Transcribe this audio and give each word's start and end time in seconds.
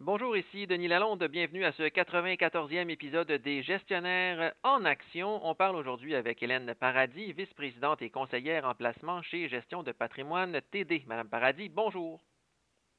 Bonjour, 0.00 0.36
ici 0.36 0.68
Denis 0.68 0.86
Lalonde. 0.86 1.24
Bienvenue 1.24 1.64
à 1.64 1.72
ce 1.72 1.82
94e 1.82 2.88
épisode 2.88 3.32
des 3.32 3.62
Gestionnaires 3.62 4.54
en 4.62 4.84
action. 4.84 5.44
On 5.44 5.56
parle 5.56 5.74
aujourd'hui 5.74 6.14
avec 6.14 6.40
Hélène 6.40 6.72
Paradis, 6.78 7.32
vice-présidente 7.32 8.00
et 8.00 8.08
conseillère 8.08 8.64
en 8.64 8.76
placement 8.76 9.22
chez 9.22 9.48
Gestion 9.48 9.82
de 9.82 9.90
patrimoine 9.90 10.60
TD. 10.70 11.02
Madame 11.08 11.28
Paradis, 11.28 11.68
bonjour. 11.68 12.20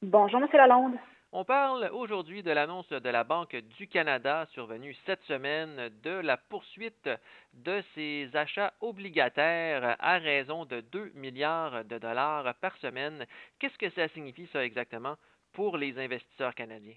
Bonjour, 0.02 0.40
Monsieur 0.40 0.58
Lalonde. 0.58 0.96
On 1.32 1.42
parle 1.42 1.88
aujourd'hui 1.94 2.42
de 2.42 2.50
l'annonce 2.50 2.90
de 2.90 3.08
la 3.08 3.24
Banque 3.24 3.56
du 3.56 3.88
Canada 3.88 4.44
survenue 4.52 4.94
cette 5.06 5.22
semaine 5.22 5.88
de 6.02 6.10
la 6.10 6.36
poursuite 6.36 7.08
de 7.54 7.82
ses 7.94 8.28
achats 8.34 8.74
obligataires 8.82 9.96
à 10.00 10.18
raison 10.18 10.66
de 10.66 10.82
2 10.82 11.12
milliards 11.14 11.82
de 11.86 11.96
dollars 11.96 12.54
par 12.56 12.76
semaine. 12.76 13.24
Qu'est-ce 13.58 13.78
que 13.78 13.88
ça 13.90 14.08
signifie 14.08 14.48
ça 14.48 14.62
exactement? 14.62 15.16
Pour 15.52 15.76
les 15.76 15.98
investisseurs 15.98 16.54
canadiens? 16.54 16.96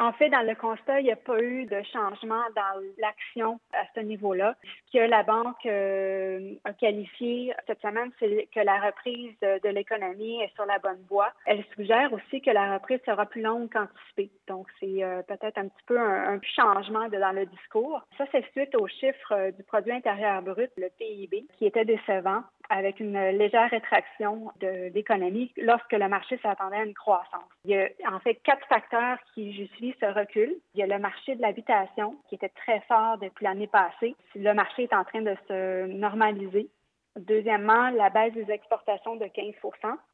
En 0.00 0.12
fait, 0.12 0.30
dans 0.30 0.46
le 0.46 0.54
constat, 0.54 1.00
il 1.00 1.04
n'y 1.04 1.12
a 1.12 1.16
pas 1.16 1.38
eu 1.38 1.66
de 1.66 1.82
changement 1.92 2.42
dans 2.56 2.82
l'action 2.98 3.60
à 3.74 3.84
ce 3.94 4.00
niveau-là. 4.00 4.56
Ce 4.86 4.98
que 4.98 5.04
la 5.04 5.22
banque 5.22 5.66
euh, 5.66 6.54
a 6.64 6.72
qualifié 6.72 7.52
cette 7.66 7.80
semaine, 7.82 8.10
c'est 8.18 8.48
que 8.54 8.60
la 8.60 8.80
reprise 8.80 9.34
de 9.42 9.68
l'économie 9.68 10.40
est 10.40 10.54
sur 10.54 10.64
la 10.64 10.78
bonne 10.78 11.04
voie. 11.10 11.30
Elle 11.44 11.62
suggère 11.74 12.10
aussi 12.12 12.40
que 12.40 12.50
la 12.50 12.74
reprise 12.74 13.00
sera 13.04 13.26
plus 13.26 13.42
longue 13.42 13.70
qu'anticipée. 13.70 14.30
Donc, 14.48 14.66
c'est 14.80 15.04
euh, 15.04 15.22
peut-être 15.22 15.58
un 15.58 15.68
petit 15.68 15.84
peu 15.86 16.00
un, 16.00 16.40
changement 16.42 17.08
dans 17.08 17.32
le 17.32 17.44
discours. 17.46 18.00
Ça, 18.16 18.24
c'est 18.32 18.44
suite 18.52 18.74
aux 18.74 18.88
chiffres 18.88 19.32
euh, 19.32 19.50
du 19.50 19.62
produit 19.62 19.92
intérieur 19.92 20.40
brut, 20.40 20.70
le 20.78 20.88
PIB, 20.98 21.46
qui 21.58 21.66
était 21.66 21.84
décevant 21.84 22.42
avec 22.72 23.00
une 23.00 23.20
légère 23.30 23.68
rétraction 23.70 24.50
de 24.60 24.90
l'économie 24.94 25.52
lorsque 25.58 25.92
le 25.92 26.08
marché 26.08 26.38
s'attendait 26.42 26.78
à 26.78 26.84
une 26.84 26.94
croissance. 26.94 27.44
Il 27.64 27.70
y 27.70 27.76
a 27.76 27.88
en 28.10 28.18
fait 28.20 28.36
quatre 28.36 28.66
facteurs 28.66 29.18
qui 29.34 29.52
justifient 29.52 29.94
ce 30.00 30.06
recul. 30.06 30.54
Il 30.74 30.80
y 30.80 30.82
a 30.82 30.86
le 30.86 30.98
marché 30.98 31.34
de 31.34 31.42
l'habitation 31.42 32.16
qui 32.28 32.34
était 32.34 32.48
très 32.48 32.80
fort 32.88 33.18
depuis 33.18 33.44
l'année 33.44 33.66
passée. 33.66 34.16
Le 34.34 34.54
marché 34.54 34.84
est 34.84 34.94
en 34.94 35.04
train 35.04 35.20
de 35.20 35.36
se 35.48 35.86
normaliser. 35.86 36.70
Deuxièmement, 37.16 37.90
la 37.90 38.08
baisse 38.08 38.32
des 38.32 38.50
exportations 38.50 39.16
de 39.16 39.26
15% 39.26 39.52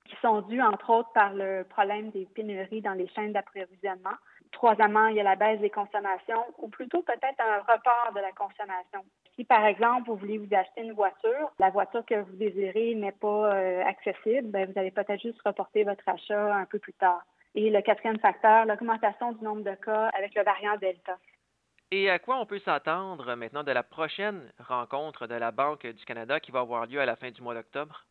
qui 0.07 0.17
sont 0.21 0.41
dues 0.43 0.63
entre 0.63 0.91
autres 0.91 1.13
par 1.15 1.33
le 1.33 1.63
problème 1.63 2.11
des 2.11 2.27
pénuries 2.35 2.81
dans 2.81 2.95
les 2.95 3.07
chaînes 3.09 3.33
d'approvisionnement. 3.33 4.17
Troisièmement, 4.51 5.07
il 5.07 5.17
y 5.17 5.21
a 5.21 5.23
la 5.23 5.37
baisse 5.37 5.61
des 5.61 5.71
consommations, 5.71 6.45
ou 6.59 6.69
plutôt 6.69 7.03
peut-être 7.03 7.39
un 7.39 7.59
report 7.61 8.13
de 8.17 8.21
la 8.21 8.33
consommation. 8.33 9.05
Si, 9.39 9.45
par 9.45 9.65
exemple, 9.67 10.11
vous 10.11 10.17
voulez 10.17 10.37
vous 10.37 10.53
acheter 10.53 10.83
une 10.83 10.95
voiture, 10.95 11.53
la 11.61 11.71
voiture 11.71 12.05
que 12.05 12.17
vous 12.23 12.37
désirez 12.37 12.97
n'est 12.97 13.13
pas 13.13 13.55
euh, 13.55 13.85
accessible, 13.85 14.49
ben, 14.49 14.69
vous 14.69 14.77
allez 14.77 14.91
peut-être 14.91 15.23
juste 15.23 15.41
reporter 15.47 15.85
votre 15.85 16.03
achat 16.09 16.57
un 16.57 16.65
peu 16.65 16.81
plus 16.81 16.95
tard. 16.95 17.23
Et 17.55 17.71
le 17.71 17.81
quatrième 17.81 18.19
facteur, 18.19 18.67
l'augmentation 18.67 19.31
du 19.31 19.45
nombre 19.45 19.63
de 19.63 19.77
cas 19.77 20.11
avec 20.19 20.35
le 20.35 20.43
variant 20.43 20.77
Delta. 20.79 21.17
Et 21.93 22.11
à 22.11 22.19
quoi 22.19 22.41
on 22.41 22.47
peut 22.47 22.59
s'attendre 22.59 23.33
maintenant 23.37 23.63
de 23.63 23.71
la 23.71 23.85
prochaine 23.85 24.53
rencontre 24.59 25.29
de 25.29 25.37
la 25.37 25.53
Banque 25.53 25.87
du 25.87 26.05
Canada 26.05 26.41
qui 26.41 26.51
va 26.51 26.59
avoir 26.59 26.87
lieu 26.87 27.01
à 27.01 27.07
la 27.07 27.15
fin 27.15 27.31
du 27.31 27.41
mois 27.41 27.55
d'octobre? 27.55 28.07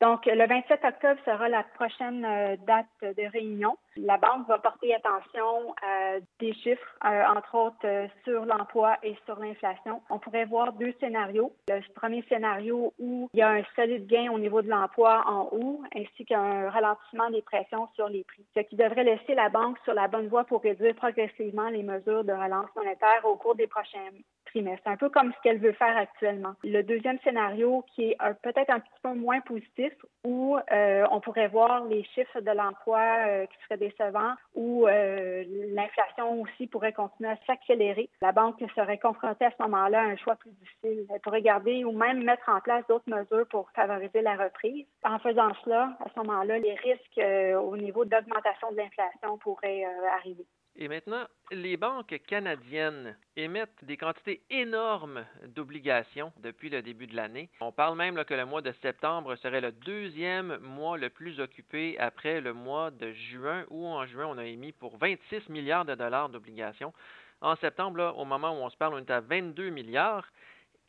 Donc, 0.00 0.26
le 0.26 0.46
27 0.46 0.84
octobre 0.84 1.20
sera 1.24 1.48
la 1.48 1.64
prochaine 1.74 2.24
euh, 2.24 2.56
date 2.66 2.86
de 3.02 3.32
réunion. 3.32 3.76
La 3.96 4.16
banque 4.16 4.46
va 4.46 4.58
porter 4.58 4.94
attention 4.94 5.74
à 5.82 6.18
des 6.38 6.52
chiffres, 6.54 6.96
euh, 7.04 7.24
entre 7.36 7.54
autres 7.56 7.76
euh, 7.84 8.06
sur 8.22 8.44
l'emploi 8.44 8.96
et 9.02 9.16
sur 9.24 9.40
l'inflation. 9.40 10.00
On 10.08 10.20
pourrait 10.20 10.44
voir 10.44 10.72
deux 10.74 10.94
scénarios. 11.00 11.52
Le 11.68 11.80
premier 11.94 12.22
scénario 12.28 12.94
où 13.00 13.28
il 13.34 13.40
y 13.40 13.42
a 13.42 13.50
un 13.50 13.62
solide 13.74 14.06
gain 14.06 14.30
au 14.32 14.38
niveau 14.38 14.62
de 14.62 14.68
l'emploi 14.68 15.24
en 15.26 15.48
haut, 15.50 15.82
ainsi 15.96 16.24
qu'un 16.24 16.70
ralentissement 16.70 17.30
des 17.30 17.42
pressions 17.42 17.88
sur 17.96 18.08
les 18.08 18.22
prix, 18.22 18.46
ce 18.56 18.60
qui 18.60 18.76
devrait 18.76 19.02
laisser 19.02 19.34
la 19.34 19.48
banque 19.48 19.78
sur 19.82 19.94
la 19.94 20.06
bonne 20.06 20.28
voie 20.28 20.44
pour 20.44 20.62
réduire 20.62 20.94
progressivement 20.94 21.70
les 21.70 21.82
mesures 21.82 22.22
de 22.22 22.32
relance 22.32 22.70
monétaire 22.76 23.24
au 23.24 23.34
cours 23.34 23.56
des 23.56 23.66
prochains 23.66 24.10
trimestres, 24.48 24.86
un 24.86 24.96
peu 24.96 25.08
comme 25.08 25.32
ce 25.32 25.40
qu'elle 25.42 25.58
veut 25.58 25.72
faire 25.72 25.96
actuellement. 25.96 26.54
Le 26.64 26.82
deuxième 26.82 27.18
scénario, 27.20 27.84
qui 27.94 28.10
est 28.10 28.16
peut-être 28.42 28.70
un 28.70 28.80
petit 28.80 29.00
peu 29.02 29.14
moins 29.14 29.40
positif, 29.40 29.92
où 30.24 30.58
euh, 30.72 31.04
on 31.10 31.20
pourrait 31.20 31.48
voir 31.48 31.84
les 31.84 32.04
chiffres 32.14 32.40
de 32.40 32.50
l'emploi 32.50 33.46
qui 33.46 33.64
seraient 33.64 33.78
décevant 33.78 34.34
où 34.54 34.86
euh, 34.86 35.44
l'inflation 35.72 36.42
aussi 36.42 36.66
pourrait 36.66 36.92
continuer 36.92 37.30
à 37.30 37.36
s'accélérer. 37.46 38.08
La 38.20 38.32
banque 38.32 38.62
serait 38.74 38.98
confrontée 38.98 39.44
à 39.44 39.50
ce 39.50 39.62
moment-là 39.62 40.00
à 40.00 40.04
un 40.04 40.16
choix 40.16 40.36
plus 40.36 40.50
difficile. 40.50 41.06
Elle 41.12 41.20
pourrait 41.20 41.42
garder 41.42 41.84
ou 41.84 41.92
même 41.92 42.24
mettre 42.24 42.48
en 42.48 42.60
place 42.60 42.84
d'autres 42.88 43.08
mesures 43.08 43.46
pour 43.48 43.70
favoriser 43.70 44.22
la 44.22 44.36
reprise. 44.36 44.86
En 45.04 45.18
faisant 45.18 45.52
cela, 45.64 45.96
à 46.04 46.08
ce 46.12 46.18
moment-là, 46.20 46.58
les 46.58 46.74
risques 46.74 47.18
euh, 47.18 47.58
au 47.60 47.76
niveau 47.76 48.04
d'augmentation 48.04 48.72
de 48.72 48.76
l'inflation 48.78 49.38
pourraient 49.38 49.84
euh, 49.84 50.08
arriver. 50.16 50.46
Et 50.80 50.86
maintenant, 50.86 51.26
les 51.50 51.76
banques 51.76 52.20
canadiennes 52.28 53.16
émettent 53.34 53.84
des 53.84 53.96
quantités 53.96 54.42
énormes 54.48 55.26
d'obligations 55.48 56.32
depuis 56.40 56.70
le 56.70 56.82
début 56.82 57.08
de 57.08 57.16
l'année. 57.16 57.50
On 57.60 57.72
parle 57.72 57.96
même 57.96 58.24
que 58.24 58.34
le 58.34 58.46
mois 58.46 58.62
de 58.62 58.70
septembre 58.80 59.34
serait 59.34 59.60
le 59.60 59.72
deuxième 59.72 60.56
mois 60.58 60.96
le 60.96 61.10
plus 61.10 61.40
occupé 61.40 61.98
après 61.98 62.40
le 62.40 62.52
mois 62.52 62.92
de 62.92 63.10
juin, 63.10 63.64
où 63.70 63.88
en 63.88 64.06
juin, 64.06 64.26
on 64.26 64.38
a 64.38 64.44
émis 64.44 64.70
pour 64.70 64.96
26 64.98 65.48
milliards 65.48 65.84
de 65.84 65.96
dollars 65.96 66.28
d'obligations. 66.28 66.92
En 67.40 67.56
septembre, 67.56 68.14
au 68.16 68.24
moment 68.24 68.52
où 68.52 68.64
on 68.64 68.70
se 68.70 68.76
parle, 68.76 68.94
on 68.94 68.98
est 68.98 69.10
à 69.10 69.18
22 69.18 69.70
milliards. 69.70 70.28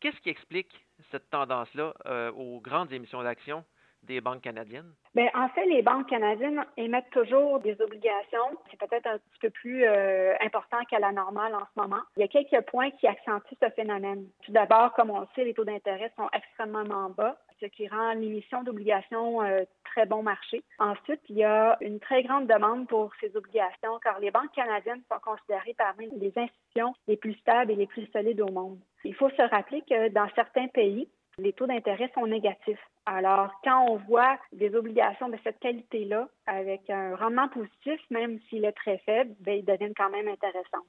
Qu'est-ce 0.01 0.21
qui 0.21 0.29
explique 0.29 0.85
cette 1.09 1.31
tendance-là 1.31 1.95
euh, 2.05 2.31
aux 2.33 2.59
grandes 2.59 2.93
émissions 2.93 3.23
d'actions? 3.23 3.65
Des 4.03 4.21
banques 4.21 4.41
canadiennes? 4.41 4.93
Bien, 5.15 5.29
en 5.33 5.49
fait, 5.49 5.65
les 5.65 5.81
banques 5.81 6.09
canadiennes 6.09 6.63
émettent 6.77 7.09
toujours 7.11 7.59
des 7.59 7.79
obligations. 7.81 8.57
C'est 8.69 8.79
peut-être 8.79 9.07
un 9.07 9.17
petit 9.17 9.39
peu 9.41 9.49
plus 9.49 9.83
euh, 9.85 10.33
important 10.41 10.77
qu'à 10.89 10.99
la 10.99 11.11
normale 11.11 11.55
en 11.55 11.65
ce 11.73 11.81
moment. 11.81 12.01
Il 12.17 12.21
y 12.21 12.23
a 12.23 12.27
quelques 12.27 12.65
points 12.67 12.91
qui 12.91 13.07
accentuent 13.07 13.57
ce 13.61 13.69
phénomène. 13.71 14.25
Tout 14.45 14.51
d'abord, 14.51 14.93
comme 14.93 15.09
on 15.09 15.21
le 15.21 15.27
sait, 15.35 15.43
les 15.43 15.53
taux 15.53 15.65
d'intérêt 15.65 16.11
sont 16.15 16.29
extrêmement 16.33 17.09
bas, 17.09 17.37
ce 17.59 17.65
qui 17.65 17.87
rend 17.87 18.13
l'émission 18.13 18.63
d'obligations 18.63 19.41
euh, 19.41 19.63
très 19.83 20.05
bon 20.05 20.23
marché. 20.23 20.63
Ensuite, 20.77 21.21
il 21.29 21.37
y 21.37 21.43
a 21.43 21.77
une 21.81 21.99
très 21.99 22.23
grande 22.23 22.47
demande 22.47 22.87
pour 22.87 23.11
ces 23.19 23.35
obligations 23.35 23.99
car 24.03 24.19
les 24.19 24.31
banques 24.31 24.51
canadiennes 24.53 25.01
sont 25.11 25.19
considérées 25.19 25.75
parmi 25.77 26.09
les 26.19 26.33
institutions 26.37 26.93
les 27.07 27.17
plus 27.17 27.33
stables 27.35 27.71
et 27.71 27.75
les 27.75 27.87
plus 27.87 28.07
solides 28.13 28.41
au 28.41 28.51
monde. 28.51 28.79
Il 29.03 29.15
faut 29.15 29.29
se 29.29 29.41
rappeler 29.41 29.81
que 29.89 30.09
dans 30.09 30.27
certains 30.35 30.67
pays, 30.67 31.09
les 31.39 31.53
taux 31.53 31.67
d'intérêt 31.67 32.11
sont 32.13 32.27
négatifs. 32.27 32.79
Alors, 33.05 33.51
quand 33.63 33.85
on 33.89 33.95
voit 33.97 34.37
des 34.51 34.75
obligations 34.75 35.29
de 35.29 35.37
cette 35.43 35.59
qualité-là, 35.59 36.27
avec 36.45 36.89
un 36.89 37.15
rendement 37.15 37.49
positif, 37.49 37.99
même 38.09 38.39
s'il 38.49 38.65
est 38.65 38.73
très 38.73 38.99
faible, 38.99 39.33
bien, 39.39 39.55
ils 39.55 39.65
deviennent 39.65 39.95
quand 39.95 40.09
même 40.09 40.27
intéressantes. 40.27 40.85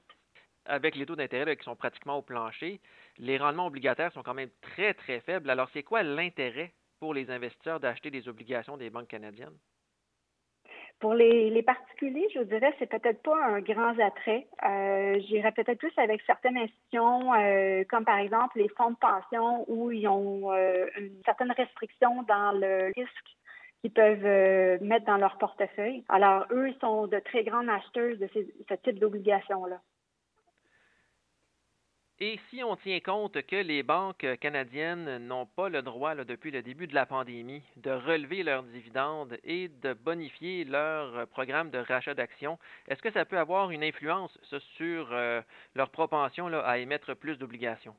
Avec 0.65 0.95
les 0.95 1.05
taux 1.05 1.15
d'intérêt 1.15 1.57
qui 1.57 1.63
sont 1.63 1.75
pratiquement 1.75 2.17
au 2.17 2.21
plancher, 2.21 2.79
les 3.17 3.37
rendements 3.37 3.67
obligataires 3.67 4.11
sont 4.13 4.23
quand 4.23 4.35
même 4.35 4.51
très, 4.61 4.93
très 4.93 5.19
faibles. 5.21 5.49
Alors, 5.49 5.69
c'est 5.73 5.83
quoi 5.83 6.03
l'intérêt 6.03 6.71
pour 6.99 7.13
les 7.13 7.31
investisseurs 7.31 7.79
d'acheter 7.79 8.11
des 8.11 8.27
obligations 8.27 8.77
des 8.77 8.91
banques 8.91 9.07
canadiennes? 9.07 9.57
Pour 11.01 11.15
les, 11.15 11.63
particuliers, 11.63 12.27
je 12.31 12.39
vous 12.39 12.45
dirais, 12.45 12.73
c'est 12.77 12.85
peut-être 12.85 13.23
pas 13.23 13.35
un 13.43 13.59
grand 13.59 13.97
attrait. 13.99 14.47
Euh, 14.63 15.19
J'irais 15.27 15.51
peut-être 15.51 15.79
plus 15.79 15.91
avec 15.97 16.21
certaines 16.27 16.57
institutions, 16.57 17.33
euh, 17.33 17.83
comme 17.89 18.05
par 18.05 18.19
exemple 18.19 18.59
les 18.59 18.69
fonds 18.69 18.91
de 18.91 18.97
pension, 18.97 19.65
où 19.67 19.91
ils 19.91 20.07
ont 20.07 20.53
euh, 20.53 20.85
une 20.99 21.19
certaine 21.25 21.51
restriction 21.51 22.21
dans 22.23 22.51
le 22.51 22.91
risque 22.95 23.37
qu'ils 23.81 23.91
peuvent 23.91 24.25
euh, 24.25 24.77
mettre 24.81 25.07
dans 25.07 25.17
leur 25.17 25.39
portefeuille. 25.39 26.03
Alors, 26.07 26.45
eux, 26.51 26.69
ils 26.69 26.79
sont 26.79 27.07
de 27.07 27.17
très 27.17 27.43
grandes 27.43 27.69
acheteurs 27.69 28.17
de 28.17 28.29
ce 28.33 28.73
type 28.75 28.99
d'obligations-là. 28.99 29.81
Et 32.23 32.39
si 32.51 32.63
on 32.63 32.75
tient 32.75 32.99
compte 32.99 33.41
que 33.47 33.55
les 33.55 33.81
banques 33.81 34.27
canadiennes 34.39 35.17
n'ont 35.25 35.47
pas 35.47 35.69
le 35.69 35.81
droit, 35.81 36.13
depuis 36.13 36.51
le 36.51 36.61
début 36.61 36.85
de 36.85 36.93
la 36.93 37.07
pandémie, 37.07 37.63
de 37.77 37.89
relever 37.89 38.43
leurs 38.43 38.61
dividendes 38.61 39.39
et 39.43 39.69
de 39.69 39.93
bonifier 39.93 40.63
leur 40.63 41.25
programme 41.29 41.71
de 41.71 41.79
rachat 41.79 42.13
d'actions, 42.13 42.59
est-ce 42.87 43.01
que 43.01 43.09
ça 43.09 43.25
peut 43.25 43.39
avoir 43.39 43.71
une 43.71 43.83
influence 43.83 44.37
sur 44.77 45.09
euh, 45.11 45.41
leur 45.73 45.89
propension 45.89 46.45
à 46.45 46.77
émettre 46.77 47.15
plus 47.15 47.37
d'obligations? 47.39 47.95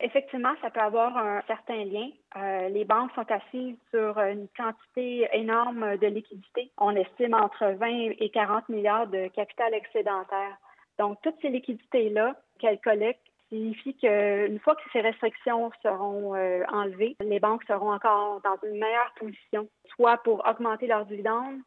Effectivement, 0.00 0.54
ça 0.60 0.70
peut 0.70 0.80
avoir 0.80 1.16
un 1.16 1.42
certain 1.42 1.84
lien. 1.84 2.08
Euh, 2.34 2.70
les 2.70 2.84
banques 2.84 3.12
sont 3.14 3.30
assises 3.30 3.76
sur 3.90 4.18
une 4.18 4.48
quantité 4.56 5.28
énorme 5.32 5.96
de 5.98 6.06
liquidités. 6.08 6.72
On 6.76 6.96
estime 6.96 7.34
entre 7.34 7.66
20 7.66 8.14
et 8.18 8.30
40 8.30 8.68
milliards 8.68 9.06
de 9.06 9.28
capital 9.28 9.74
excédentaire. 9.74 10.58
Donc, 11.00 11.16
toutes 11.22 11.40
ces 11.40 11.48
liquidités-là 11.48 12.36
qu'elle 12.58 12.78
collecte 12.78 13.22
signifie 13.48 13.94
qu'une 13.94 14.60
fois 14.60 14.74
que 14.74 14.82
ces 14.92 15.00
restrictions 15.00 15.70
seront 15.82 16.34
euh, 16.34 16.62
enlevées, 16.70 17.16
les 17.20 17.40
banques 17.40 17.64
seront 17.64 17.90
encore 17.90 18.42
dans 18.42 18.58
une 18.68 18.78
meilleure 18.78 19.10
position, 19.18 19.66
soit 19.96 20.18
pour 20.18 20.46
augmenter 20.46 20.86
leurs 20.86 21.06
dividendes, 21.06 21.58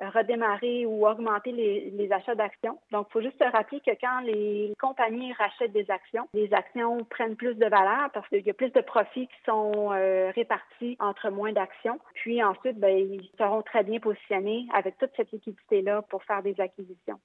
redémarrer 0.00 0.86
ou 0.86 1.06
augmenter 1.06 1.52
les, 1.52 2.10
achats 2.10 2.34
d'actions. 2.34 2.78
Donc, 2.90 3.08
il 3.10 3.12
faut 3.12 3.20
juste 3.20 3.36
se 3.38 3.44
rappeler 3.44 3.80
que 3.80 3.90
quand 4.00 4.20
les 4.20 4.72
compagnies 4.80 5.34
rachètent 5.34 5.72
des 5.72 5.90
actions, 5.90 6.26
les 6.32 6.50
actions 6.54 7.04
prennent 7.04 7.36
plus 7.36 7.56
de 7.56 7.66
valeur 7.66 8.08
parce 8.14 8.26
qu'il 8.28 8.40
y 8.40 8.50
a 8.50 8.54
plus 8.54 8.72
de 8.72 8.80
profits 8.80 9.26
qui 9.26 9.44
sont 9.44 9.92
euh, 9.92 10.32
répartis 10.34 10.96
entre 10.98 11.28
moins 11.28 11.52
d'actions. 11.52 11.98
Puis 12.14 12.42
ensuite, 12.42 12.78
ben, 12.78 12.96
ils 12.96 13.30
seront 13.36 13.60
très 13.60 13.84
bien 13.84 14.00
positionnés 14.00 14.66
avec 14.72 14.96
toute 14.96 15.10
cette 15.14 15.30
liquidité-là 15.30 16.00
pour 16.08 16.24
faire 16.24 16.42
des 16.42 16.58
acquisitions. 16.58 17.20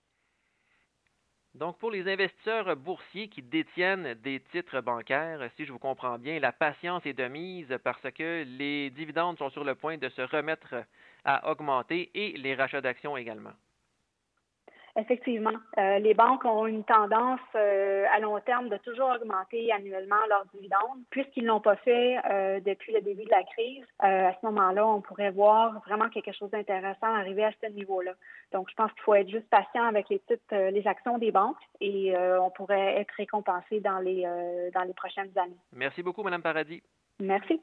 Donc, 1.56 1.78
pour 1.78 1.92
les 1.92 2.12
investisseurs 2.12 2.76
boursiers 2.76 3.28
qui 3.28 3.44
détiennent 3.44 4.16
des 4.16 4.40
titres 4.52 4.82
bancaires, 4.82 5.48
si 5.56 5.66
je 5.66 5.72
vous 5.72 5.78
comprends 5.78 6.18
bien, 6.18 6.40
la 6.40 6.52
patience 6.52 7.06
est 7.06 7.14
de 7.14 7.28
mise 7.28 7.78
parce 7.84 8.10
que 8.12 8.44
les 8.58 8.90
dividendes 8.90 9.38
sont 9.38 9.52
sur 9.52 9.64
le 9.64 9.76
point 9.76 9.98
de 9.98 10.10
se 10.10 10.22
remettre 10.24 10.74
à 11.24 11.52
augmenter 11.52 12.10
et 12.16 12.36
les 12.38 12.56
rachats 12.56 12.82
d'actions 12.82 13.18
également. 13.18 13.54
Effectivement, 14.96 15.58
euh, 15.80 15.98
les 16.00 16.14
banques 16.14 16.46
ont 16.46 16.68
une 16.68 16.84
tendance 16.84 17.40
euh, 17.56 18.06
à 18.14 18.20
long 18.20 18.40
terme 18.42 18.70
de 18.70 18.78
toujours 18.78 19.10
augmenter 19.10 19.72
annuellement 19.72 20.24
leurs 20.30 20.46
dividendes. 20.54 21.02
Puisqu'ils 21.10 21.44
ne 21.44 21.48
l'ont 21.48 21.62
pas 21.62 21.76
fait 21.78 22.18
euh, 22.30 22.60
depuis 22.60 22.94
le 22.94 23.02
début 23.02 23.24
de 23.24 23.32
la 23.32 23.44
crise, 23.44 23.86
à 24.00 24.34
ce 24.34 24.46
moment-là, 24.46 24.86
on 24.86 25.02
pourrait 25.02 25.32
voir 25.32 25.82
vraiment 25.88 26.10
quelque 26.10 26.32
chose 26.32 26.52
d'intéressant 26.52 27.08
arriver 27.08 27.44
à 27.44 27.52
ce 27.60 27.72
niveau-là. 27.72 28.12
Donc, 28.52 28.70
je 28.70 28.76
pense 28.76 28.92
qu'il 28.94 29.02
faut 29.02 29.16
être 29.16 29.30
juste 29.30 29.50
patient 29.50 29.84
avec 29.84 30.10
les 30.10 30.20
titres, 30.20 30.44
les 30.52 30.86
actions 30.86 31.18
des 31.18 31.32
banques 31.32 31.58
et 31.82 32.14
on 32.18 32.52
pourrait 32.52 33.00
être 33.00 33.14
récompensé 33.18 33.80
dans 33.80 34.00
les 34.00 34.24
dans 34.74 34.84
les 34.84 34.94
prochaines 34.94 35.32
années. 35.38 35.58
Merci 35.72 36.04
beaucoup, 36.04 36.24
Madame 36.24 36.42
Paradis. 36.42 36.84
Merci. 37.20 37.60